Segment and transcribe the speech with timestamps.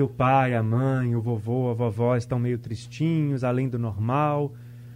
[0.02, 4.52] o pai, a mãe, o vovô, a vovó estão meio tristinhos, além do normal.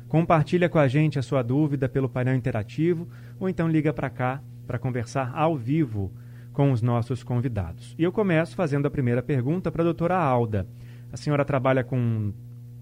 [0.09, 4.41] Compartilha com a gente a sua dúvida pelo painel interativo ou então liga para cá
[4.67, 6.13] para conversar ao vivo
[6.53, 7.95] com os nossos convidados.
[7.99, 10.67] E eu começo fazendo a primeira pergunta para a doutora Alda.
[11.13, 12.33] A senhora trabalha com,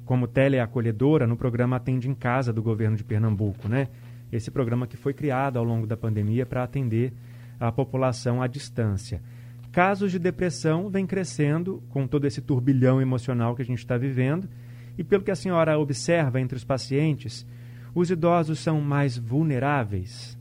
[0.05, 3.89] como teleacolhedora no programa Atende em Casa do governo de Pernambuco, né?
[4.31, 7.13] Esse programa que foi criado ao longo da pandemia para atender
[7.59, 9.23] a população à distância.
[9.73, 14.47] Casos de depressão vêm crescendo com todo esse turbilhão emocional que a gente está vivendo.
[14.99, 17.47] E pelo que a senhora observa entre os pacientes,
[17.95, 20.39] os idosos são mais vulneráveis?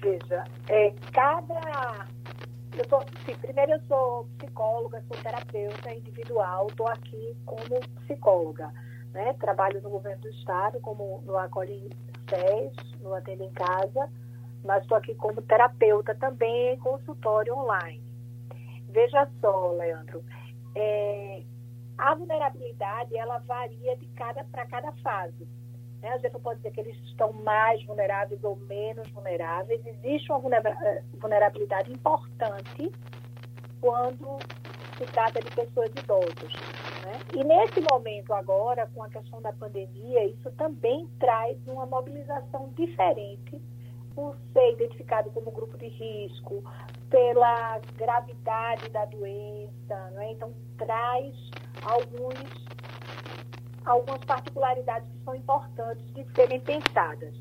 [0.00, 2.08] Veja, é, cada.
[2.78, 8.72] Eu tô, sim, primeiro, eu sou psicóloga, sou terapeuta individual, estou aqui como psicóloga.
[9.12, 9.34] Né?
[9.34, 11.90] Trabalho no governo do estado, como no Acolhe
[12.26, 14.08] SES, no Atendo em Casa
[14.64, 18.02] mas estou aqui como terapeuta também em consultório online.
[18.88, 20.24] Veja só, Leandro,
[20.74, 21.42] é,
[21.98, 25.46] a vulnerabilidade ela varia de cada para cada fase.
[26.00, 26.08] Né?
[26.08, 29.84] Às vezes eu posso dizer que eles estão mais vulneráveis ou menos vulneráveis.
[29.84, 30.40] Existe uma
[31.20, 32.90] vulnerabilidade importante
[33.80, 34.38] quando
[34.96, 36.52] se trata de pessoas idosas.
[37.02, 37.20] Né?
[37.34, 43.60] E nesse momento agora, com a questão da pandemia, isso também traz uma mobilização diferente
[44.14, 46.62] por ser identificado como grupo de risco,
[47.10, 50.32] pela gravidade da doença, é?
[50.32, 51.34] então traz
[51.82, 52.66] alguns,
[53.84, 57.34] algumas particularidades que são importantes de serem pensadas.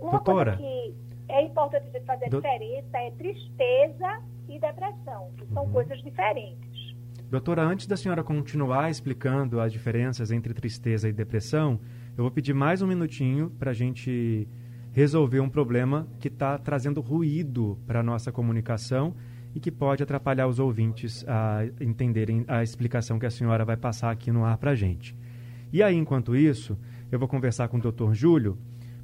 [0.00, 0.94] Uma Doutora, coisa que
[1.28, 2.36] é importante de fazer a do...
[2.36, 5.72] diferença é tristeza e depressão, que são uhum.
[5.72, 6.96] coisas diferentes.
[7.30, 11.78] Doutora, antes da senhora continuar explicando as diferenças entre tristeza e depressão,
[12.16, 14.48] eu vou pedir mais um minutinho para a gente
[14.92, 19.14] resolver um problema que está trazendo ruído para a nossa comunicação
[19.54, 24.10] e que pode atrapalhar os ouvintes a entenderem a explicação que a senhora vai passar
[24.10, 25.16] aqui no ar para a gente.
[25.72, 26.78] E aí, enquanto isso,
[27.10, 28.12] eu vou conversar com o Dr.
[28.12, 28.58] Júlio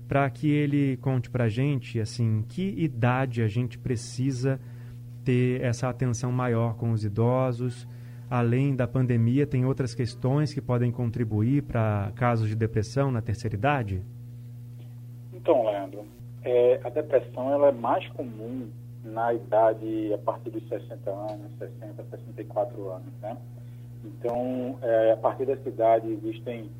[0.06, 4.60] para que ele conte para a gente assim, que idade a gente precisa
[5.24, 7.88] ter essa atenção maior com os idosos.
[8.28, 13.56] Além da pandemia, tem outras questões que podem contribuir para casos de depressão na terceira
[13.56, 14.02] idade?
[15.44, 16.06] Então, Leandro,
[16.42, 18.66] é, a depressão ela é mais comum
[19.04, 23.36] na idade a partir dos 60 anos, 60, 64 anos, né?
[24.02, 26.70] Então, é, a partir dessa idade existem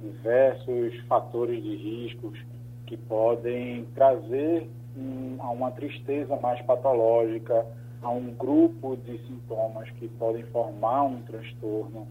[0.00, 2.38] diversos fatores de riscos
[2.86, 7.66] que podem trazer um, a uma tristeza mais patológica,
[8.00, 12.06] a um grupo de sintomas que podem formar um transtorno.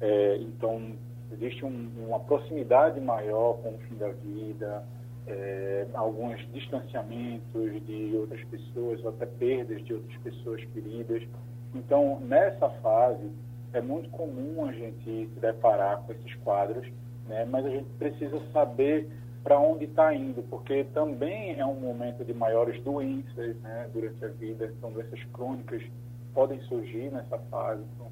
[0.00, 0.92] É, então,
[1.32, 4.84] existe um, uma proximidade maior com o fim da vida,
[5.26, 11.22] é, alguns distanciamentos de outras pessoas, ou até perdas de outras pessoas queridas.
[11.74, 13.30] Então, nessa fase,
[13.72, 16.86] é muito comum a gente se deparar com esses quadros,
[17.28, 17.44] né?
[17.44, 19.08] mas a gente precisa saber
[19.42, 24.28] para onde está indo, porque também é um momento de maiores doenças né, durante a
[24.28, 25.82] vida, então doenças crônicas
[26.34, 27.82] podem surgir nessa fase.
[27.94, 28.08] Então,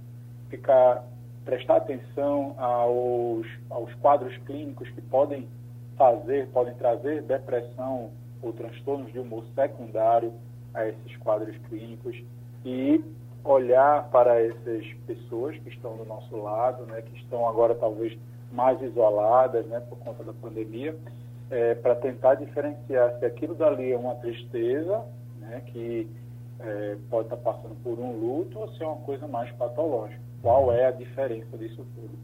[0.49, 1.05] ficar,
[1.45, 5.49] prestar atenção aos, aos quadros clínicos que podem
[5.97, 8.11] fazer, podem trazer depressão
[8.43, 10.33] ou transtornos de humor secundário
[10.73, 12.23] a esses quadros clínicos
[12.65, 13.03] e
[13.45, 18.19] olhar para essas pessoas que estão do nosso lado, né, que estão agora talvez
[18.51, 20.97] mais isoladas, né, por conta da pandemia,
[21.51, 25.05] é, para tentar diferenciar se aquilo dali é uma tristeza,
[25.41, 26.09] né, que
[26.61, 30.21] é, pode estar tá passando por um luto, ou se é uma coisa mais patológica.
[30.41, 32.19] Qual é a diferença disso tudo?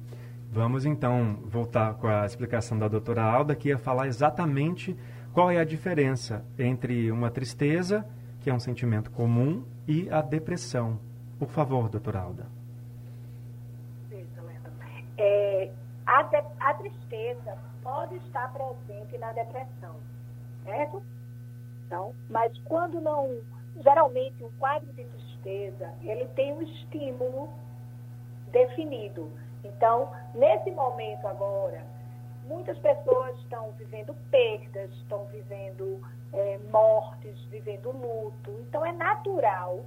[0.52, 4.97] Vamos então voltar com a explicação da doutora Alda, que ia falar exatamente
[5.32, 8.05] qual é a diferença entre uma tristeza,
[8.41, 10.99] que é um sentimento comum, e a depressão.
[11.38, 12.47] Por favor, doutora Alda.
[15.17, 15.70] É,
[16.05, 19.94] a, de, a tristeza pode estar presente na depressão,
[20.64, 21.00] certo?
[21.87, 23.38] Então, mas quando não,
[23.76, 27.50] geralmente um quadro de tristeza, ele tem um estímulo
[28.50, 29.31] definido.
[29.65, 31.83] Então, nesse momento agora,
[32.45, 36.01] muitas pessoas estão vivendo perdas, estão vivendo
[36.33, 38.51] é, mortes, vivendo luto.
[38.69, 39.81] Então, é natural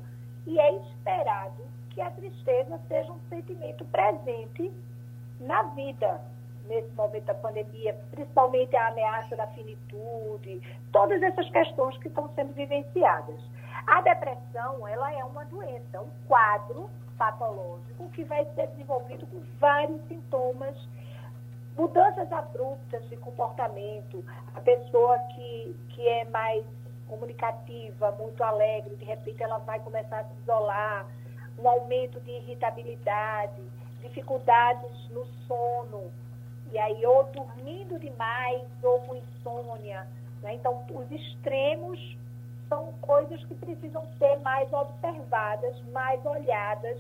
[0.46, 4.72] e é esperado que a tristeza seja um sentimento presente
[5.40, 6.22] na vida
[6.68, 10.62] nesse momento da pandemia, principalmente a ameaça da finitude,
[10.92, 13.40] todas essas questões que estão sendo vivenciadas.
[13.86, 20.02] A depressão, ela é uma doença, um quadro patológico que vai ser desenvolvido com vários
[20.08, 20.76] sintomas,
[21.78, 24.24] mudanças abruptas de comportamento,
[24.54, 26.64] a pessoa que, que é mais
[27.08, 31.06] comunicativa, muito alegre, de repente ela vai começar a se isolar,
[31.60, 33.62] um aumento de irritabilidade,
[34.02, 36.12] dificuldades no sono,
[36.72, 40.08] e aí ou dormindo demais ou com insônia.
[40.42, 40.56] Né?
[40.56, 42.18] Então, os extremos
[42.74, 47.00] são coisas que precisam ser mais observadas, mais olhadas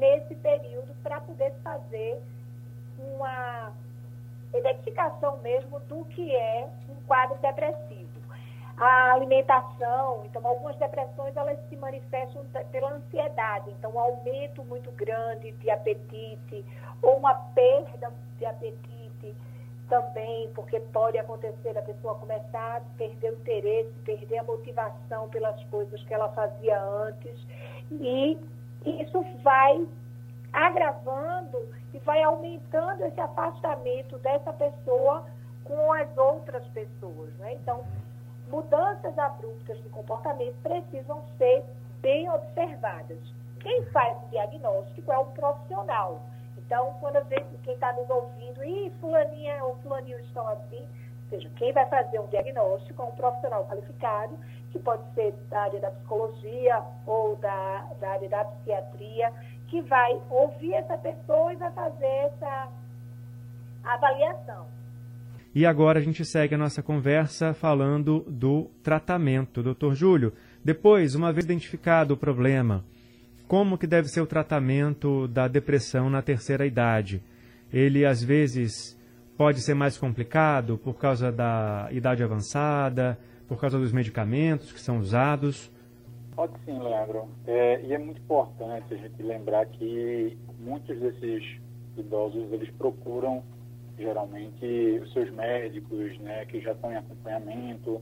[0.00, 2.20] nesse período para poder fazer
[2.98, 3.72] uma
[4.52, 8.10] identificação mesmo do que é um quadro depressivo.
[8.76, 15.52] A alimentação, então algumas depressões elas se manifestam pela ansiedade, então um aumento muito grande
[15.52, 16.64] de apetite
[17.00, 18.91] ou uma perda de apetite
[19.92, 25.62] também, porque pode acontecer a pessoa começar a perder o interesse, perder a motivação pelas
[25.64, 27.46] coisas que ela fazia antes,
[27.90, 28.38] e
[28.86, 29.86] isso vai
[30.50, 31.58] agravando
[31.92, 35.26] e vai aumentando esse afastamento dessa pessoa
[35.62, 37.30] com as outras pessoas.
[37.34, 37.52] Né?
[37.56, 37.84] Então,
[38.48, 41.64] mudanças abruptas de comportamento precisam ser
[42.00, 43.18] bem observadas.
[43.60, 46.22] Quem faz o diagnóstico é o profissional
[46.72, 51.50] então, quando vê quem está nos ouvindo, e fulaninha ou fulaninho estão assim, ou seja,
[51.56, 54.38] quem vai fazer um diagnóstico é um profissional qualificado,
[54.70, 59.30] que pode ser da área da psicologia ou da, da área da psiquiatria,
[59.68, 62.68] que vai ouvir essa pessoa e vai fazer essa
[63.84, 64.66] avaliação.
[65.54, 69.62] E agora a gente segue a nossa conversa falando do tratamento.
[69.62, 70.32] Doutor Júlio,
[70.64, 72.82] depois, uma vez identificado o problema,
[73.52, 77.22] como que deve ser o tratamento da depressão na terceira idade.
[77.70, 78.98] Ele às vezes
[79.36, 84.96] pode ser mais complicado por causa da idade avançada, por causa dos medicamentos que são
[84.96, 85.70] usados.
[86.34, 87.28] Pode sim, Leandro.
[87.46, 91.60] É, e é muito importante a gente lembrar que muitos desses
[91.98, 93.42] idosos eles procuram
[93.98, 98.00] geralmente os seus médicos, né, que já estão em acompanhamento,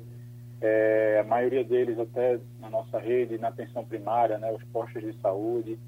[0.61, 5.13] é, a maioria deles até na nossa rede, na atenção primária, né, os postos de
[5.21, 5.79] saúde.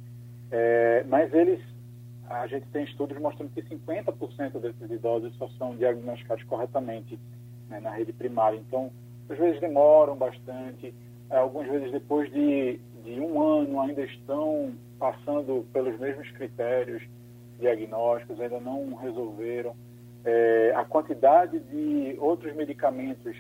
[0.50, 1.60] É, mas eles,
[2.28, 7.18] a gente tem estudos mostrando que 50% desses idosos só são diagnosticados corretamente
[7.68, 8.56] né, na rede primária.
[8.56, 8.90] Então,
[9.28, 10.94] às vezes demoram bastante,
[11.30, 17.02] é, algumas vezes depois de, de um ano ainda estão passando pelos mesmos critérios
[17.58, 19.74] diagnósticos, ainda não resolveram.
[20.24, 23.36] É, a quantidade de outros medicamentos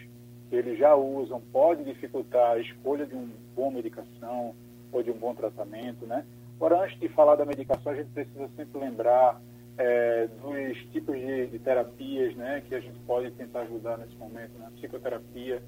[0.52, 4.54] que eles já usam pode dificultar a escolha de uma boa medicação
[4.92, 6.26] ou de um bom tratamento, né?
[6.56, 9.40] Agora, antes de falar da medicação, a gente precisa sempre lembrar
[9.78, 14.50] é, dos tipos de, de, terapias, né, que a gente pode tentar ajudar nesse momento.
[14.58, 14.66] Né?
[14.66, 15.62] A psicoterapia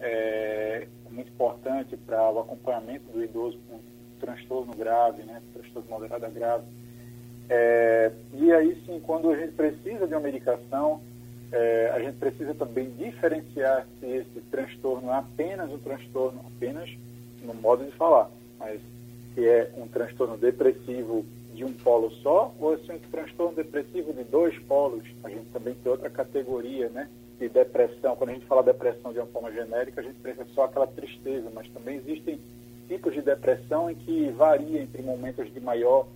[0.00, 3.78] é muito importante para o acompanhamento do idoso com
[4.18, 6.64] transtorno grave, né, transtorno moderado a grave.
[7.50, 11.02] É, e aí sim, quando a gente precisa de uma medicação,
[11.52, 16.90] é, a gente precisa também diferenciar se esse transtorno é apenas um transtorno, apenas
[17.42, 18.80] no modo de falar, mas
[19.34, 24.12] se é um transtorno depressivo de um polo só, ou se é um transtorno depressivo
[24.12, 25.04] de dois polos.
[25.24, 27.08] A gente também tem outra categoria, né?
[27.38, 28.14] De depressão.
[28.16, 31.50] Quando a gente fala depressão de uma forma genérica, a gente pensa só aquela tristeza,
[31.52, 32.40] mas também existem
[32.88, 36.06] tipos de depressão em que varia entre momentos de maior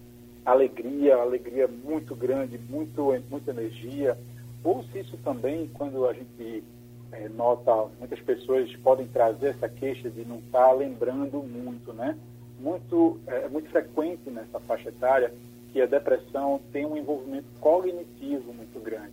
[0.45, 4.17] alegria, alegria muito grande, muito, muita energia,
[4.65, 6.65] ou se isso também, quando a gente
[7.13, 12.17] é, nota, muitas pessoas podem trazer essa queixa de não estar tá lembrando muito, né?
[12.59, 15.33] Muito, é, é muito frequente nessa faixa etária
[15.71, 19.13] que a depressão tem um envolvimento cognitivo muito grande,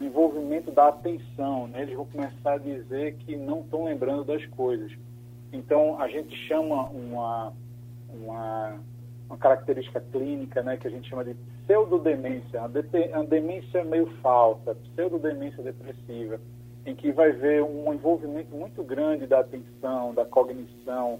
[0.00, 1.82] um envolvimento da atenção, né?
[1.82, 4.92] Eles vão começar a dizer que não estão lembrando das coisas.
[5.52, 7.52] Então, a gente chama uma,
[8.10, 8.78] uma
[9.28, 15.62] uma característica clínica, né, que a gente chama de pseudodemência, uma demência meio falsa, pseudodemência
[15.62, 16.38] depressiva,
[16.86, 21.18] em que vai ver um envolvimento muito grande da atenção, da cognição,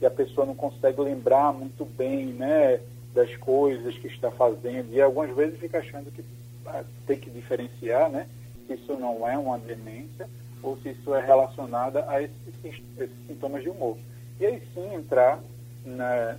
[0.00, 2.80] e a pessoa não consegue lembrar muito bem, né,
[3.14, 6.24] das coisas que está fazendo, e algumas vezes fica achando que
[6.66, 8.26] ah, tem que diferenciar, né,
[8.66, 10.28] se isso não é uma demência
[10.62, 12.36] ou se isso é relacionado a esses,
[12.98, 13.96] esses sintomas de humor.
[14.40, 15.40] E aí sim entrar
[15.84, 16.36] na,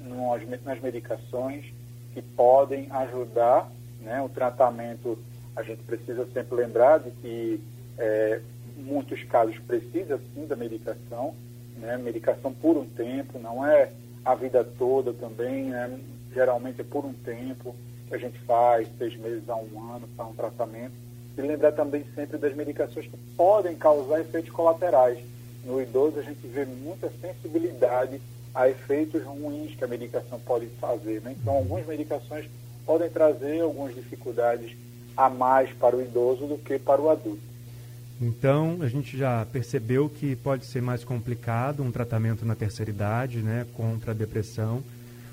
[0.64, 1.66] nas medicações
[2.14, 3.70] que podem ajudar
[4.02, 5.18] né, o tratamento.
[5.56, 7.62] A gente precisa sempre lembrar de que
[7.98, 8.42] é,
[8.78, 11.34] muitos casos precisa sim da medicação,
[11.78, 13.92] né, medicação por um tempo, não é
[14.24, 16.00] a vida toda também, né,
[16.34, 17.76] geralmente é por um tempo
[18.08, 20.94] que a gente faz, seis meses a um ano para um tratamento.
[21.38, 25.20] E lembrar também sempre das medicações que podem causar efeitos colaterais.
[25.66, 28.22] No idoso a gente vê muita sensibilidade
[28.56, 31.22] a efeitos ruins que a medicação pode fazer.
[31.22, 31.36] Né?
[31.40, 32.46] Então, algumas medicações
[32.86, 34.76] podem trazer algumas dificuldades
[35.18, 37.42] a mais para o idoso do que para o adulto.
[38.22, 43.40] Então, a gente já percebeu que pode ser mais complicado um tratamento na terceira idade,
[43.40, 44.82] né, contra a depressão,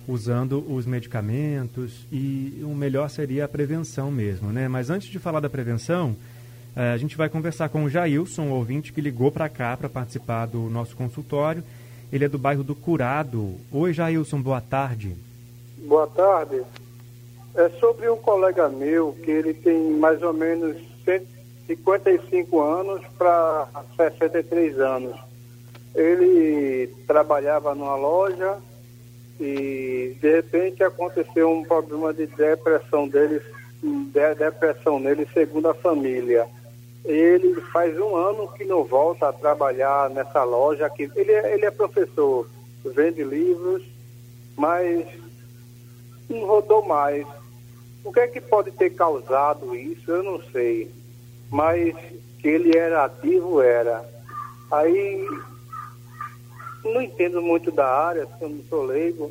[0.08, 4.66] usando os medicamentos e o melhor seria a prevenção mesmo, né?
[4.66, 6.16] Mas antes de falar da prevenção,
[6.74, 10.46] eh, a gente vai conversar com o Jailson, ouvinte que ligou para cá para participar
[10.46, 11.62] do nosso consultório
[12.12, 13.56] ele é do bairro do Curado.
[13.72, 15.16] Oi, Jailson, boa tarde.
[15.78, 16.62] Boa tarde.
[17.54, 23.66] É sobre um colega meu que ele tem mais ou menos 155 anos para
[23.96, 25.18] 63 anos.
[25.94, 28.58] Ele trabalhava numa loja
[29.40, 33.40] e de repente aconteceu um problema de depressão dele,
[33.82, 36.46] de depressão nele segundo a família.
[37.04, 41.10] Ele faz um ano que não volta a trabalhar nessa loja aqui.
[41.16, 42.48] Ele é, ele é professor,
[42.84, 43.82] vende livros,
[44.56, 45.04] mas
[46.28, 47.26] não rodou mais.
[48.04, 50.10] O que é que pode ter causado isso?
[50.10, 50.90] Eu não sei.
[51.50, 51.94] Mas
[52.38, 54.08] que ele era ativo, era.
[54.70, 55.28] Aí,
[56.84, 59.30] não entendo muito da área, eu não sou leigo.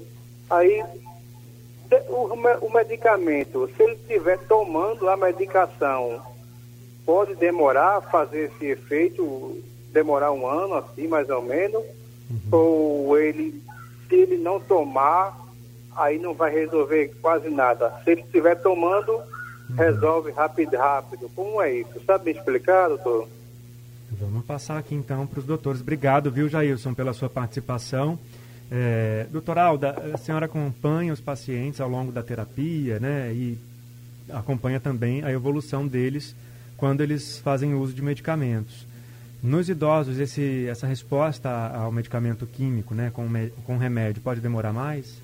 [0.50, 0.84] Aí,
[2.10, 6.31] o, o medicamento, se ele estiver tomando a medicação
[7.12, 11.84] pode demorar a fazer esse efeito, demorar um ano, assim, mais ou menos,
[12.30, 12.40] uhum.
[12.50, 13.62] ou ele,
[14.08, 15.38] se ele não tomar,
[15.94, 17.94] aí não vai resolver quase nada.
[18.06, 19.76] Se ele estiver tomando, uhum.
[19.76, 21.30] resolve rápido, rápido.
[21.36, 22.02] Como é isso?
[22.08, 23.28] Sabe me explicar, doutor?
[24.12, 25.82] Vamos passar aqui então para os doutores.
[25.82, 28.18] Obrigado, viu, Jailson, pela sua participação.
[28.72, 33.34] É, doutora Alda, a senhora acompanha os pacientes ao longo da terapia, né?
[33.34, 33.58] E
[34.30, 36.34] acompanha também a evolução deles
[36.82, 38.88] quando eles fazem uso de medicamentos.
[39.44, 43.28] Nos idosos, esse, essa resposta ao medicamento químico, né, com,
[43.68, 45.22] com remédio, pode demorar mais?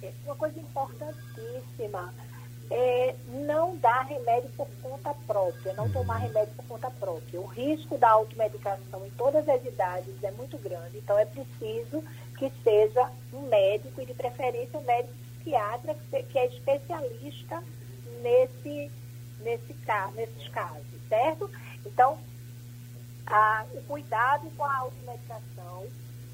[0.00, 2.14] É uma coisa importantíssima
[2.70, 7.40] é não dar remédio por conta própria, não tomar remédio por conta própria.
[7.40, 12.04] O risco da automedicação em todas as idades é muito grande, então é preciso
[12.38, 15.96] que seja um médico, e de preferência um médico psiquiatra,
[16.30, 17.60] que é especialista
[18.22, 18.88] nesse,
[19.40, 19.74] nesse,
[20.14, 21.50] nesses casos certo?
[21.84, 22.18] Então,
[23.26, 25.86] a, o cuidado com a automedicação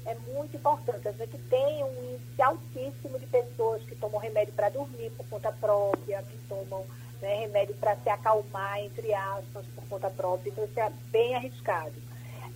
[0.05, 1.07] é muito importante.
[1.07, 5.51] A gente tem um índice altíssimo de pessoas que tomam remédio para dormir por conta
[5.51, 6.85] própria, que tomam
[7.21, 10.49] né, remédio para se acalmar, entre aspas, por conta própria.
[10.49, 11.93] Então, isso é bem arriscado.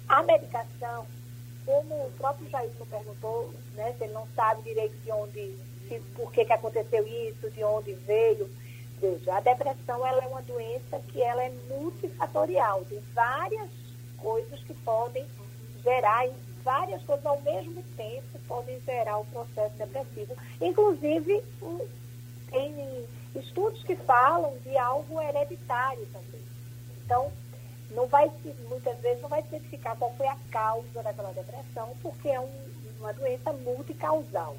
[0.07, 1.05] A medicação,
[1.65, 6.31] como o próprio Jailson perguntou, né, se ele não sabe direito de onde, se, por
[6.31, 8.49] que, que aconteceu isso, de onde veio,
[9.01, 13.71] Veja, a depressão ela é uma doença que ela é multifatorial, tem várias
[14.19, 15.25] coisas que podem
[15.83, 16.27] gerar,
[16.63, 20.35] várias coisas ao mesmo tempo podem gerar o processo depressivo.
[20.61, 21.43] Inclusive,
[22.51, 26.41] tem estudos que falam de algo hereditário também.
[27.03, 27.31] Então,
[27.89, 28.31] não vai
[28.69, 32.51] muitas vezes não vai identificar qual foi a causa daquela depressão, porque é um,
[32.99, 34.55] uma doença multicausal.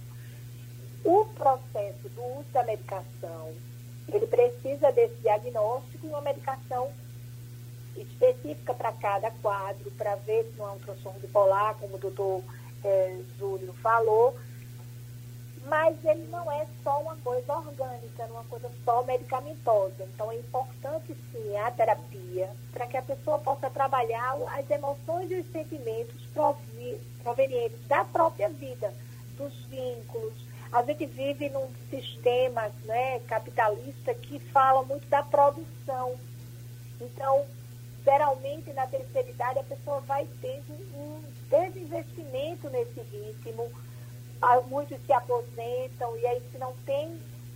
[1.05, 3.53] O processo do uso da medicação
[4.13, 6.91] ele precisa desse diagnóstico e uma medicação
[7.97, 12.43] específica para cada quadro, para ver se não é um transtorno bipolar, como o doutor
[12.85, 14.37] é, Júlio falou,
[15.67, 20.05] mas ele não é só uma coisa orgânica, não é uma coisa só medicamentosa.
[20.05, 25.37] Então é importante sim a terapia para que a pessoa possa trabalhar as emoções e
[25.37, 26.21] os sentimentos
[27.23, 28.93] provenientes da própria vida,
[29.37, 30.35] dos vínculos.
[30.73, 36.17] A gente vive num sistema né, capitalista que fala muito da produção.
[36.99, 37.45] Então,
[38.05, 43.71] geralmente na terceira idade a pessoa vai tendo um desinvestimento nesse ritmo,
[44.69, 47.09] muitos se aposentam e aí se não tem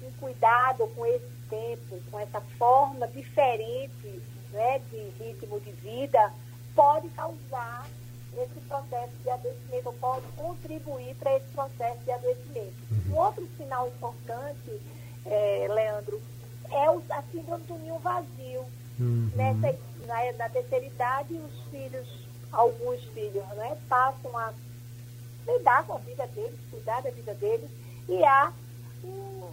[0.03, 6.33] um cuidado com esse tempo, com essa forma diferente né, de ritmo de vida,
[6.75, 7.87] pode causar
[8.41, 12.75] esse processo de adoecimento, pode contribuir para esse processo de adoecimento.
[12.91, 13.13] Uhum.
[13.13, 14.81] Um outro sinal importante,
[15.25, 16.21] é, Leandro,
[16.71, 18.65] é o, a síndrome do ninho vazio.
[18.99, 19.31] Uhum.
[19.35, 22.09] Nessa, na, na terceira idade, os filhos,
[22.53, 24.53] alguns filhos, né, passam a
[25.47, 27.71] lidar com a vida deles, cuidar da vida deles,
[28.09, 28.53] e há
[29.05, 29.51] um,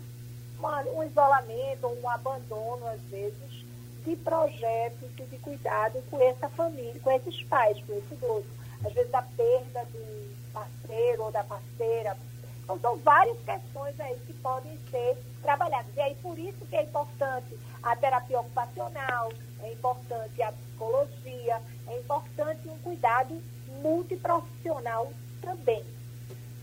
[0.59, 3.65] uma, um isolamento, um abandono, às vezes,
[4.05, 8.45] de projetos e de cuidado com essa família, com esses pais, com esse idoso.
[8.85, 12.17] Às vezes a perda do parceiro ou da parceira.
[12.63, 15.93] Então, são várias questões aí que podem ser trabalhadas.
[15.95, 21.97] E aí, por isso que é importante a terapia ocupacional, é importante a psicologia, é
[21.99, 23.41] importante um cuidado
[23.81, 25.11] multiprofissional
[25.41, 25.83] também.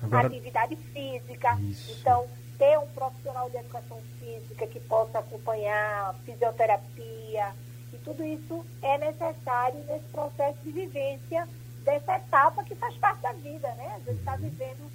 [0.03, 0.27] Agora...
[0.27, 1.59] Atividade física.
[1.61, 1.99] Isso.
[2.01, 7.55] Então, ter um profissional de educação física que possa acompanhar fisioterapia.
[7.93, 11.47] E tudo isso é necessário nesse processo de vivência
[11.85, 13.93] dessa etapa que faz parte da vida, né?
[13.97, 14.91] A gente está vivendo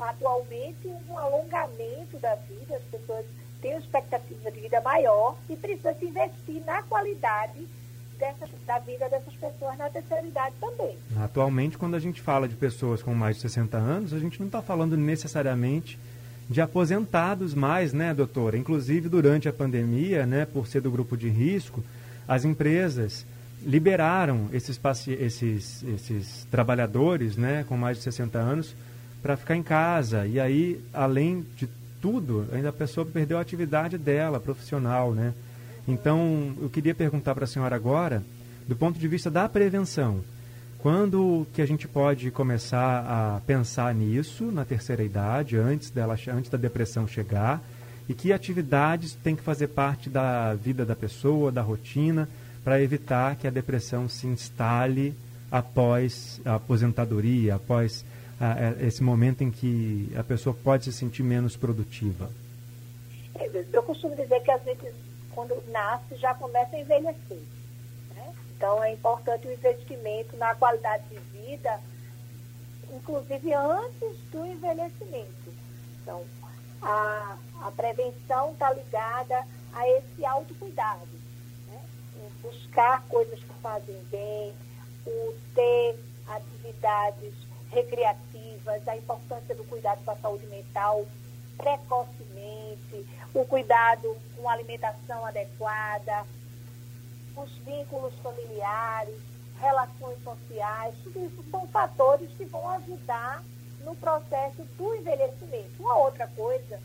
[0.00, 3.24] atualmente um alongamento da vida, as pessoas
[3.60, 7.66] têm uma expectativa de vida maior e precisa se investir na qualidade
[8.18, 10.96] dessas, da vida dessas pessoas na terceira idade também.
[11.18, 14.46] Atualmente, quando a gente fala de pessoas com mais de 60 anos, a gente não
[14.46, 15.98] está falando necessariamente
[16.48, 18.56] de aposentados mais, né, doutora?
[18.56, 21.82] Inclusive, durante a pandemia, né, por ser do grupo de risco,
[22.26, 23.24] as empresas
[23.64, 28.74] liberaram esses, esses, esses trabalhadores né, com mais de 60 anos
[29.22, 30.26] para ficar em casa.
[30.26, 31.68] E aí, além de
[32.00, 35.34] tudo, ainda a pessoa perdeu a atividade dela, profissional, né?
[35.86, 38.22] Então, eu queria perguntar para a senhora agora,
[38.66, 40.20] do ponto de vista da prevenção,
[40.78, 46.50] quando que a gente pode começar a pensar nisso na terceira idade, antes dela, antes
[46.50, 47.62] da depressão chegar,
[48.08, 52.28] e que atividades tem que fazer parte da vida da pessoa, da rotina,
[52.64, 55.14] para evitar que a depressão se instale
[55.50, 58.04] após a aposentadoria, após
[58.40, 62.30] a, a, esse momento em que a pessoa pode se sentir menos produtiva?
[63.72, 64.94] Eu costumo dizer que às vezes
[65.40, 67.40] quando nasce, já começa a envelhecer.
[68.14, 68.34] Né?
[68.56, 71.80] Então, é importante o investimento na qualidade de vida,
[72.92, 75.54] inclusive antes do envelhecimento.
[76.02, 76.24] Então,
[76.82, 81.19] a, a prevenção está ligada a esse autocuidado.
[82.42, 84.54] Buscar coisas que fazem bem,
[85.06, 87.34] o ter atividades
[87.70, 91.06] recreativas, a importância do cuidado com a saúde mental
[91.56, 96.24] precocemente, o cuidado com alimentação adequada,
[97.36, 99.16] os vínculos familiares,
[99.60, 103.42] relações sociais, tudo isso são fatores que vão ajudar
[103.84, 105.70] no processo do envelhecimento.
[105.78, 106.80] Uma outra coisa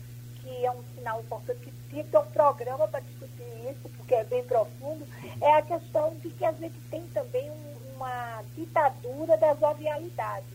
[0.46, 4.24] que é um sinal importante, que que ter um programa para discutir isso, porque é
[4.24, 5.06] bem profundo,
[5.40, 10.48] é a questão de que a gente tem também um, uma ditadura das jovialidades.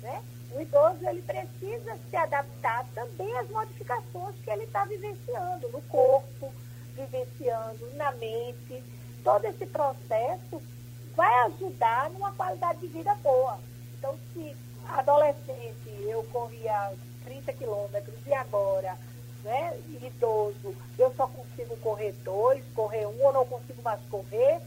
[0.00, 0.22] Né?
[0.54, 6.52] O idoso ele precisa se adaptar também às modificações que ele está vivenciando no corpo,
[6.94, 8.82] vivenciando na mente.
[9.22, 10.62] Todo esse processo
[11.14, 13.58] vai ajudar numa qualidade de vida boa.
[13.98, 14.56] Então, se
[14.88, 16.92] adolescente eu corria
[17.24, 18.96] 30 quilômetros e agora,
[19.46, 24.58] né, idoso, eu só consigo correr dois, correr um ou não consigo mais correr,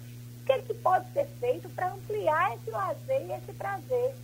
[0.41, 4.15] o que, é que pode ser feito para ampliar esse lazer e esse prazer?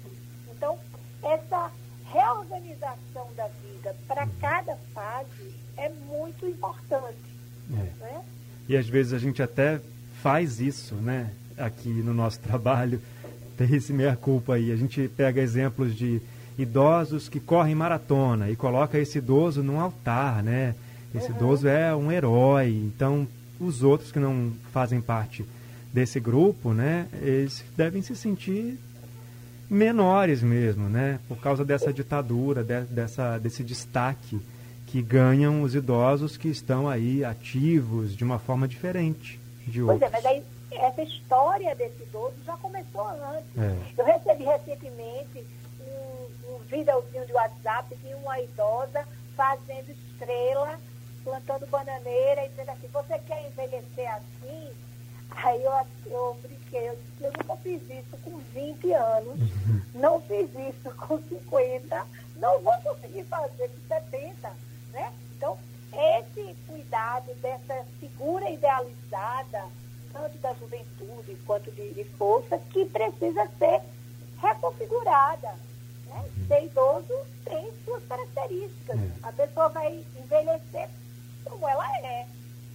[0.50, 0.80] Então,
[1.22, 1.70] essa
[2.12, 7.18] reorganização da vida para cada fase é muito importante.
[7.72, 8.04] É.
[8.04, 8.26] Né?
[8.70, 9.82] E às vezes a gente até
[10.22, 11.32] faz isso, né?
[11.58, 13.02] Aqui no nosso trabalho,
[13.58, 14.72] tem esse meia-culpa aí.
[14.72, 16.22] A gente pega exemplos de
[16.58, 20.76] idosos que correm maratona e coloca esse idoso num altar, né?
[21.14, 21.38] Esse uhum.
[21.38, 22.70] idoso é um herói.
[22.70, 23.28] Então,
[23.60, 25.46] os outros que não fazem parte
[25.94, 27.08] desse grupo, né?
[27.22, 28.78] Eles devem se sentir
[29.70, 31.20] menores mesmo, né?
[31.28, 34.40] Por causa dessa ditadura, de, dessa, desse destaque
[34.88, 40.04] que ganham os idosos que estão aí ativos de uma forma diferente de pois outros.
[40.04, 43.58] É, mas aí essa história desse idoso já começou antes.
[43.58, 43.76] É.
[43.98, 45.44] Eu recebi recentemente
[46.56, 50.80] um, videozinho de WhatsApp de uma idosa fazendo estrela,
[51.24, 54.72] plantando bananeira e dizendo assim, você quer envelhecer assim?
[55.32, 55.74] Aí eu,
[56.06, 59.82] eu brinquei, eu disse, eu nunca fiz isso com 20 anos, uhum.
[59.94, 64.54] não fiz isso com 50, não vou conseguir fazer com 70,
[64.94, 65.12] né?
[65.36, 65.58] Então,
[65.94, 69.66] esse cuidado dessa figura idealizada,
[70.12, 73.82] tanto da juventude quanto de, de força, que precisa ser
[74.42, 75.54] reconfigurada.
[76.16, 76.30] Né?
[76.48, 79.00] Ser idoso tem suas características.
[79.00, 79.10] É.
[79.24, 80.90] A pessoa vai envelhecer
[81.44, 82.26] como ela é.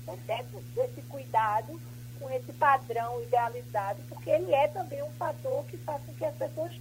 [0.02, 0.44] Então, ter
[0.84, 1.80] esse cuidado
[2.18, 6.34] com esse padrão idealizado, porque ele é também um fator que faz com que as
[6.34, 6.72] pessoas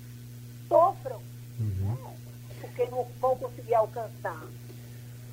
[0.67, 1.21] sofram,
[1.59, 1.95] uhum.
[1.95, 2.13] né?
[2.59, 4.43] porque não vão conseguir alcançar.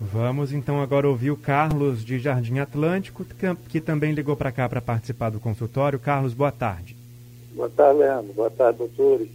[0.00, 3.24] Vamos então agora ouvir o Carlos de Jardim Atlântico,
[3.68, 5.98] que também ligou para cá para participar do consultório.
[5.98, 6.94] Carlos, boa tarde.
[7.52, 8.32] Boa tarde, Leandro.
[8.34, 9.30] Boa tarde, doutores.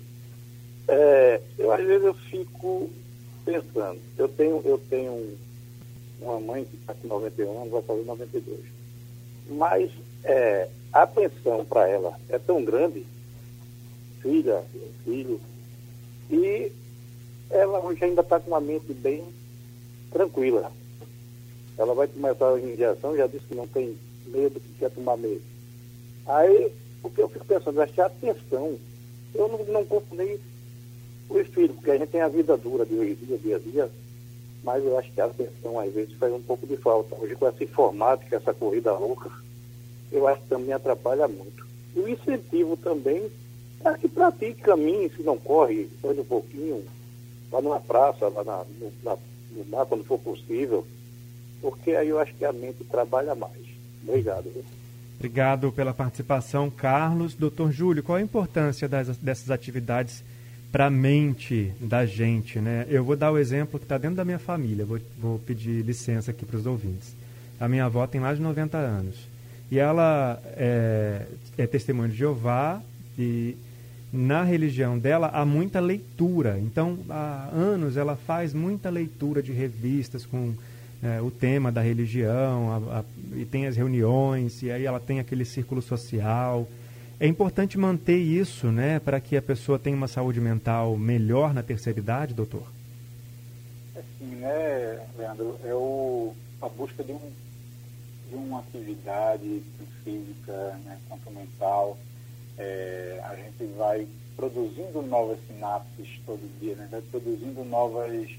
[0.87, 2.89] É, eu às vezes eu fico
[3.45, 5.37] pensando, eu tenho, eu tenho
[6.21, 8.59] uma mãe que está com 91 anos, vai fazer 92.
[9.49, 9.91] Mas
[10.23, 13.05] é, a pensão para ela é tão grande,
[14.21, 14.63] filha,
[15.03, 15.39] filho,
[16.29, 16.71] e
[17.49, 19.23] ela hoje ainda está com uma mente bem
[20.11, 20.71] tranquila.
[21.77, 25.41] Ela vai começar a injeção, já disse que não tem medo, que quer tomar medo.
[26.27, 28.77] Aí, o que eu fico pensando, acho que a atenção,
[29.33, 30.39] eu não, não culpo nem
[31.39, 33.59] os filhos, porque a gente tem a vida dura de hoje em dia, dia a
[33.59, 33.89] dia,
[34.63, 37.15] mas eu acho que a atenção às vezes faz um pouco de falta.
[37.15, 39.29] Hoje com essa informática, essa corrida louca,
[40.11, 41.65] eu acho que também atrapalha muito.
[41.95, 43.29] E o incentivo também
[43.83, 46.83] é que pratique caminho, se não corre, ande um pouquinho,
[47.49, 49.17] vá numa praça, vá na, no, na
[49.55, 50.85] no mar quando for possível,
[51.61, 53.61] porque aí eu acho que a mente trabalha mais.
[54.07, 54.51] Obrigado.
[55.17, 57.35] Obrigado pela participação, Carlos.
[57.35, 60.23] Doutor Júlio, qual a importância das, dessas atividades
[60.71, 62.59] para a mente da gente?
[62.59, 62.85] Né?
[62.89, 66.31] Eu vou dar o exemplo que está dentro da minha família, vou, vou pedir licença
[66.31, 67.15] aqui para os ouvintes.
[67.59, 69.31] A minha avó tem mais de 90 anos
[69.71, 71.25] e ela é,
[71.57, 72.81] é testemunha de Jeová
[73.17, 73.55] e
[74.11, 76.59] na religião dela há muita leitura.
[76.59, 80.53] Então, há anos ela faz muita leitura de revistas com
[81.01, 83.03] é, o tema da religião, a, a,
[83.35, 86.67] e tem as reuniões, e aí ela tem aquele círculo social.
[87.21, 91.61] É importante manter isso, né, para que a pessoa tenha uma saúde mental melhor na
[91.61, 92.63] terceira idade, doutor?
[93.95, 97.31] Assim, né, Leandro, é o, a busca de, um,
[98.27, 99.61] de uma atividade
[100.03, 101.95] física, né, quanto mental,
[102.57, 106.87] é, a gente vai produzindo novas sinapses todo dia, né?
[106.89, 108.31] vai produzindo novas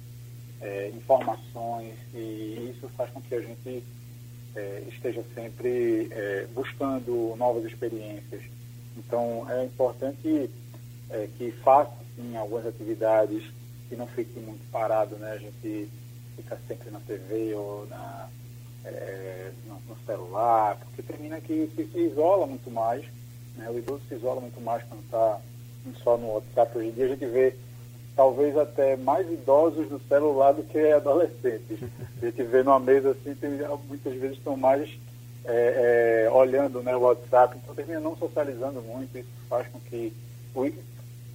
[0.61, 3.85] é, informações e isso faz com que a gente
[4.57, 8.43] é, esteja sempre é, buscando novas experiências.
[8.97, 10.51] Então é importante
[11.11, 13.43] é, que faça sim, algumas atividades
[13.89, 15.33] que não fique muito parado, né?
[15.33, 15.89] A gente
[16.37, 18.29] fica sempre na TV ou na,
[18.85, 23.05] é, no, no, celular, porque termina que se, isola muito mais
[23.57, 23.69] né?
[23.71, 25.41] O idoso se isola muito mais quando está
[26.03, 26.79] só no WhatsApp.
[26.79, 27.55] Hoje em dia a gente vê
[28.15, 31.79] talvez até mais idosos no celular do que adolescentes.
[32.21, 33.51] A gente vê numa mesa assim, tem,
[33.89, 34.89] muitas vezes estão mais
[35.45, 40.13] é, é, olhando né, o WhatsApp, então termina não socializando muito, isso faz com que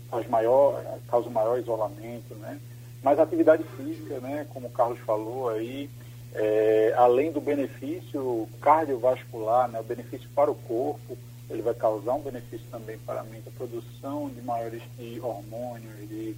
[0.10, 2.60] faz maior, causa maior isolamento, né?
[3.04, 5.90] Mas a atividade física, né, como o Carlos falou aí,
[6.34, 11.18] é, além do benefício cardiovascular, né, o benefício para o corpo,
[11.50, 16.08] ele vai causar um benefício também para a mente, a produção de maiores de hormônios,
[16.08, 16.36] de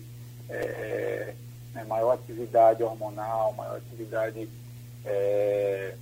[0.49, 1.33] é,
[1.73, 4.47] né, maior atividade hormonal, maior atividade
[5.05, 5.95] é,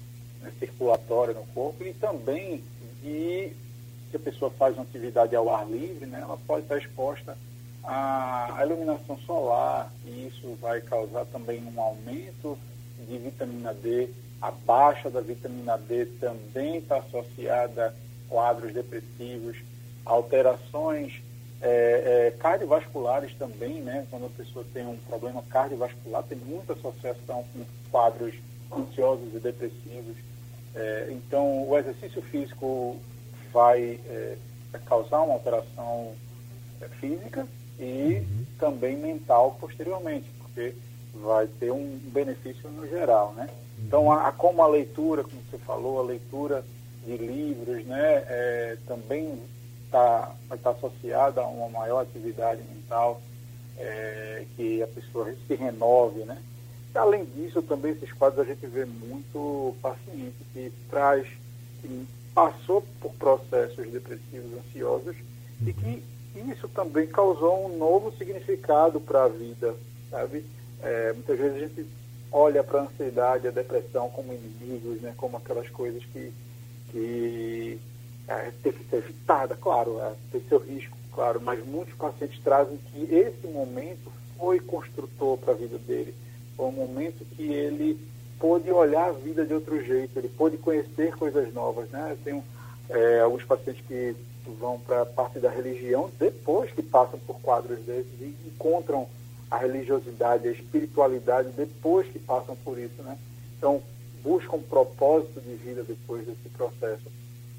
[0.60, 2.64] circulatória no corpo e também
[3.02, 3.52] de
[4.10, 7.38] se a pessoa faz uma atividade ao ar livre, né, ela pode estar exposta
[7.84, 12.58] à iluminação solar e isso vai causar também um aumento
[13.08, 14.10] de vitamina D.
[14.42, 17.94] A baixa da vitamina D também está associada
[18.30, 19.58] quadros depressivos,
[20.06, 21.22] alterações
[21.62, 24.06] é, é, cardiovasculares também, né?
[24.12, 28.36] Quando a pessoa tem um problema cardiovascular, tem muita associação com quadros
[28.72, 30.16] ansiosos e depressivos.
[30.78, 32.98] É, então, o exercício físico
[33.52, 34.38] vai é,
[34.86, 36.14] causar uma alteração
[36.80, 37.48] é, física
[37.80, 38.46] e uhum.
[38.60, 40.76] também mental posteriormente, porque
[41.16, 43.50] vai ter um benefício no geral, né?
[43.80, 46.64] Então, a, a, como a leitura, como você falou, a leitura
[47.06, 49.40] de livros, né, é, também
[49.90, 53.22] tá, vai estar associada a uma maior atividade mental,
[53.78, 56.38] é, que a pessoa se renove, né?
[56.96, 61.28] Além disso, também esses quadros a gente vê muito paciente que traz,
[61.82, 65.16] que passou por processos depressivos ansiosos
[65.66, 66.04] e que
[66.52, 69.76] isso também causou um novo significado para a vida,
[70.10, 70.46] sabe?
[70.82, 71.86] É, muitas vezes a gente
[72.32, 75.14] olha para a ansiedade, a depressão como inimigos, né?
[75.18, 76.32] Como aquelas coisas que,
[76.92, 77.80] que
[78.28, 82.78] é, tem que ser evitada, claro, é, tem seu risco, claro, mas muitos pacientes trazem
[82.92, 86.14] que esse momento foi construtor para a vida dele,
[86.58, 87.98] foi um momento que ele
[88.40, 92.10] pôde olhar a vida de outro jeito, ele pôde conhecer coisas novas, né?
[92.12, 92.44] Eu tenho
[92.90, 94.16] é, alguns pacientes que
[94.60, 99.08] vão para a parte da religião depois que passam por quadros desses e encontram
[99.50, 103.18] a religiosidade, a espiritualidade depois que passam por isso, né?
[103.58, 103.82] Então,
[104.24, 107.04] buscam um propósito de vida depois desse processo.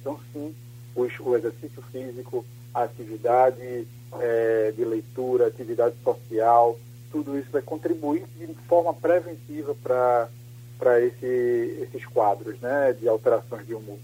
[0.00, 0.54] Então, sim,
[0.94, 3.86] os, o exercício físico, a atividade
[4.20, 6.78] é, de leitura, atividade social,
[7.10, 13.74] tudo isso vai contribuir de forma preventiva para esse, esses quadros né, de alterações de
[13.74, 13.98] humor.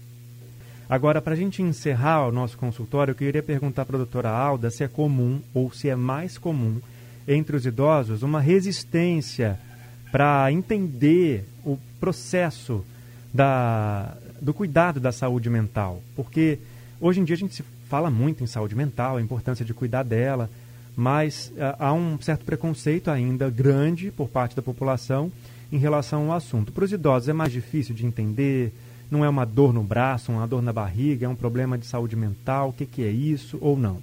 [0.87, 4.69] Agora, para a gente encerrar o nosso consultório, eu queria perguntar para a doutora Alda
[4.69, 6.79] se é comum ou se é mais comum
[7.27, 9.59] entre os idosos uma resistência
[10.11, 12.85] para entender o processo
[13.33, 16.01] da, do cuidado da saúde mental.
[16.15, 16.59] Porque
[17.01, 20.03] hoje em dia a gente se fala muito em saúde mental, a importância de cuidar
[20.03, 20.49] dela,
[20.95, 25.31] mas uh, há um certo preconceito ainda grande por parte da população
[25.71, 26.71] em relação ao assunto.
[26.71, 28.73] Para os idosos é mais difícil de entender,
[29.11, 32.15] não é uma dor no braço, uma dor na barriga, é um problema de saúde
[32.15, 34.01] mental, o que, que é isso ou não?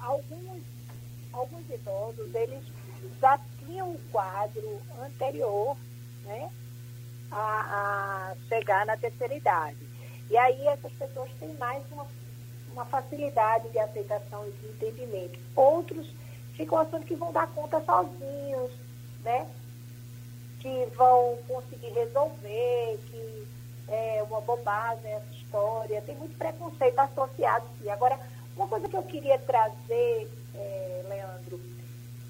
[0.00, 0.62] Alguns,
[1.32, 2.64] alguns idosos, eles
[3.20, 5.76] já tinham um quadro anterior
[6.24, 6.48] né,
[7.30, 7.36] a,
[8.32, 9.76] a chegar na terceira idade.
[10.30, 12.06] E aí essas pessoas têm mais uma,
[12.72, 15.38] uma facilidade de aceitação e de entendimento.
[15.54, 16.08] Outros
[16.54, 18.70] ficam achando que vão dar conta sozinhos,
[19.22, 19.48] né?
[20.60, 23.48] Que vão conseguir resolver, que
[23.88, 27.88] é uma bobagem essa história, tem muito preconceito associado sim.
[27.88, 28.18] Agora,
[28.56, 31.60] uma coisa que eu queria trazer, é, Leandro,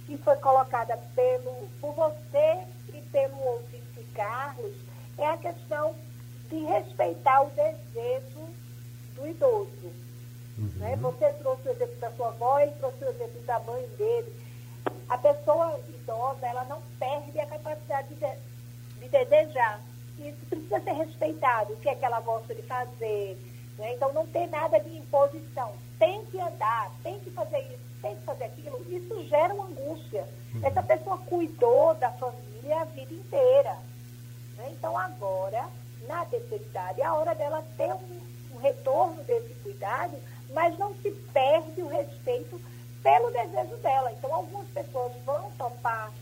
[0.06, 4.74] que foi colocada pelo, por você e pelo ouvinte Carlos,
[5.16, 5.94] é a questão
[6.48, 8.48] de respeitar o desejo
[9.16, 10.07] do idoso.
[10.58, 10.70] Uhum.
[10.76, 10.96] Né?
[10.96, 14.32] Você trouxe o exemplo da sua avó e trouxe o exemplo da mãe dele.
[15.08, 19.80] A pessoa idosa, ela não perde a capacidade de, de desejar
[20.26, 23.38] isso precisa ser respeitado, o que é que ela gosta de fazer.
[23.78, 23.94] Né?
[23.94, 25.72] Então, não tem nada de imposição.
[25.98, 28.84] Tem que andar, tem que fazer isso, tem que fazer aquilo.
[28.88, 30.26] Isso gera uma angústia.
[30.54, 30.60] Uhum.
[30.64, 33.78] Essa pessoa cuidou da família a vida inteira.
[34.56, 34.70] Né?
[34.72, 35.68] Então, agora,
[36.08, 38.20] na terceira idade, é a hora dela ter um,
[38.58, 40.16] retorno desse cuidado,
[40.50, 42.60] mas não se perde o respeito
[43.02, 44.12] pelo desejo dela.
[44.12, 46.12] Então, algumas pessoas vão topar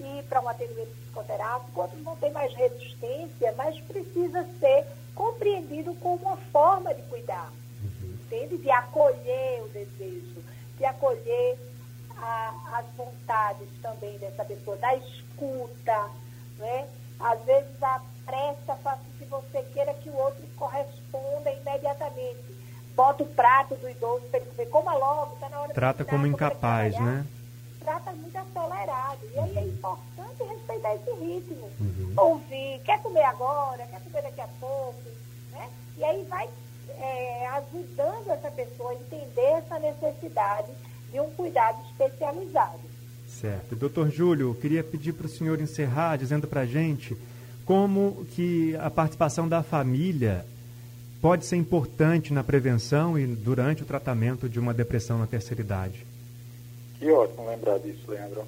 [0.00, 6.22] ir para um atendimento psicoterápico, outros não têm mais resistência, mas precisa ser compreendido como
[6.22, 8.18] uma forma de cuidar, uhum.
[8.20, 8.58] entende?
[8.58, 10.42] De acolher o desejo,
[10.76, 11.58] de acolher
[12.16, 16.10] a, as vontades também dessa pessoa, da escuta,
[16.58, 16.88] né?
[17.20, 22.58] Às vezes a pressa faz com que você queira que o outro corresponda imediatamente.
[22.94, 26.10] Bota o prato do idoso para ele comer, coma logo, está na hora Trata de
[26.10, 27.24] como incapaz, né?
[27.88, 29.20] trata muito acelerado.
[29.34, 31.70] E aí é importante respeitar esse ritmo.
[31.80, 32.12] Uhum.
[32.16, 35.02] Ouvir, quer comer agora, quer comer daqui a pouco,
[35.52, 35.70] né?
[35.96, 36.48] E aí vai
[36.90, 40.70] é, ajudando essa pessoa a entender essa necessidade
[41.10, 42.87] de um cuidado especializado.
[43.28, 43.76] Certo.
[43.76, 47.16] Doutor Júlio, queria pedir para o senhor encerrar dizendo para a gente
[47.64, 50.44] como que a participação da família
[51.20, 56.06] pode ser importante na prevenção e durante o tratamento de uma depressão na terceira idade.
[56.98, 58.44] Que ótimo lembrar disso, Leandro.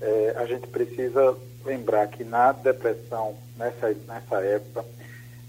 [0.00, 4.84] É, a gente precisa lembrar que na depressão, nessa, nessa época,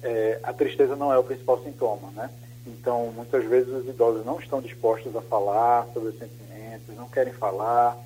[0.03, 2.29] é, a tristeza não é o principal sintoma, né?
[2.67, 7.33] Então, muitas vezes os idosos não estão dispostos a falar sobre os sentimentos, não querem
[7.33, 7.97] falar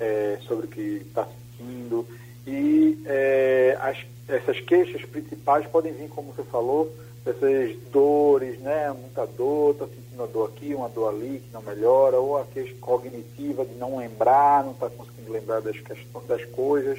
[0.00, 2.06] é, sobre o que está sentindo.
[2.46, 6.92] E é, as, essas queixas principais podem vir, como você falou,
[7.24, 8.90] dessas dores, né?
[8.92, 12.44] Muita dor, está sentindo uma dor aqui, uma dor ali que não melhora, ou a
[12.44, 16.98] queixa cognitiva de não lembrar, não está conseguindo lembrar das, questões, das coisas.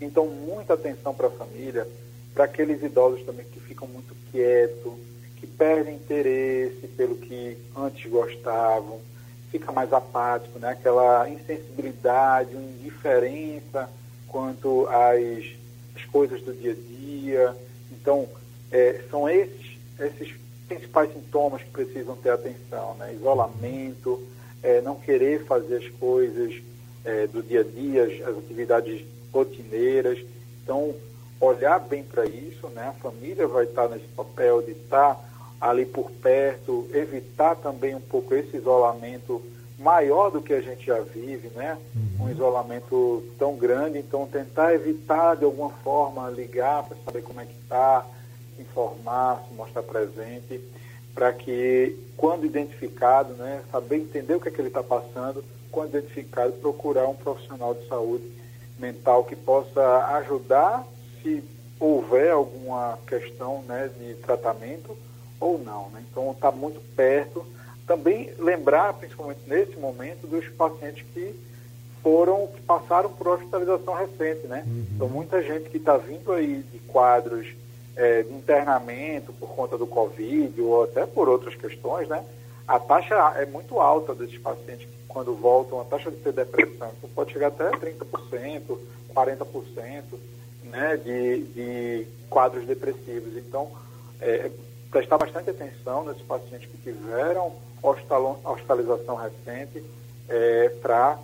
[0.00, 1.86] Então, muita atenção para a família,
[2.34, 4.92] para aqueles idosos também que ficam muito quietos,
[5.36, 9.00] que perdem interesse pelo que antes gostavam,
[9.50, 10.70] fica mais apático, né?
[10.70, 13.90] aquela insensibilidade, indiferença
[14.28, 15.44] quanto às,
[15.96, 17.56] às coisas do dia a dia.
[17.90, 18.28] Então,
[18.70, 20.34] é, são esses, esses
[20.68, 23.12] principais sintomas que precisam ter atenção, né?
[23.12, 24.22] Isolamento,
[24.62, 26.62] é, não querer fazer as coisas
[27.04, 30.24] é, do dia a dia, as, as atividades rotineiras.
[30.62, 30.94] Então,
[31.40, 32.88] olhar bem para isso, né?
[32.88, 35.18] A família vai estar nesse papel de estar
[35.60, 39.42] ali por perto, evitar também um pouco esse isolamento
[39.78, 41.76] maior do que a gente já vive, né?
[41.94, 42.26] Uhum.
[42.26, 47.46] Um isolamento tão grande, então tentar evitar de alguma forma ligar para saber como é
[47.46, 48.06] que está,
[48.58, 50.60] informar, se mostrar presente,
[51.14, 55.96] para que quando identificado, né, saber entender o que é que ele está passando, quando
[55.96, 58.30] identificado, procurar um profissional de saúde
[58.78, 60.86] mental que possa ajudar
[61.22, 61.42] se
[61.78, 64.96] houver alguma questão né, de tratamento
[65.40, 65.88] ou não.
[65.90, 66.04] Né?
[66.10, 67.44] Então, está muito perto.
[67.86, 71.34] Também lembrar, principalmente nesse momento, dos pacientes que
[72.02, 74.64] foram, que passaram por hospitalização recente, né?
[74.66, 74.86] Uhum.
[74.94, 77.46] Então, muita gente que está vindo aí de quadros
[77.96, 82.24] é, de internamento por conta do Covid ou até por outras questões, né?
[82.66, 86.90] A taxa é muito alta desses pacientes que, quando voltam, a taxa de ter depressão
[86.96, 88.78] então pode chegar até 30%,
[89.14, 90.02] 40%,
[90.64, 90.96] né?
[90.96, 93.36] De, de quadros depressivos.
[93.36, 93.70] Então,
[94.20, 94.50] é,
[94.90, 99.82] prestar bastante atenção nesses pacientes que tiveram hospitalização recente
[100.28, 101.18] é, para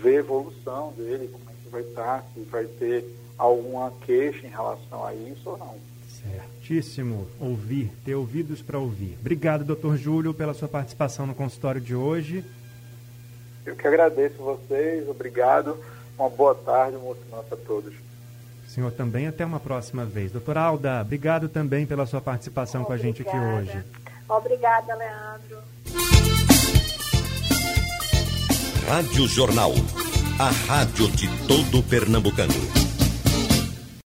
[0.00, 3.04] ver a evolução dele, como é que vai estar, se vai ter
[3.38, 5.74] alguma queixa em relação a isso ou não.
[6.08, 7.28] Certíssimo.
[7.40, 9.16] Ouvir, ter ouvidos para ouvir.
[9.20, 12.44] Obrigado, doutor Júlio, pela sua participação no consultório de hoje.
[13.64, 15.76] Eu que agradeço vocês, obrigado.
[16.18, 18.03] Uma boa tarde, uma boa semana a todos
[18.74, 19.26] senhor também.
[19.26, 20.32] Até uma próxima vez.
[20.32, 23.02] Doutora Alda, obrigado também pela sua participação Obrigada.
[23.02, 23.84] com a gente aqui hoje.
[24.28, 25.58] Obrigada, Leandro.
[28.88, 29.72] Rádio Jornal,
[30.38, 32.83] a rádio de todo Pernambucano.